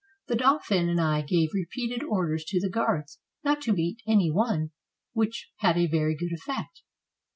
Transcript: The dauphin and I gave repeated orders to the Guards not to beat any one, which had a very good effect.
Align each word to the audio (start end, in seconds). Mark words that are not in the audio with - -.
The 0.25 0.35
dauphin 0.35 0.89
and 0.89 0.99
I 0.99 1.21
gave 1.21 1.53
repeated 1.53 2.01
orders 2.03 2.43
to 2.45 2.59
the 2.59 2.71
Guards 2.71 3.19
not 3.43 3.61
to 3.61 3.73
beat 3.73 4.01
any 4.07 4.31
one, 4.31 4.71
which 5.13 5.49
had 5.57 5.77
a 5.77 5.85
very 5.85 6.15
good 6.15 6.31
effect. 6.31 6.81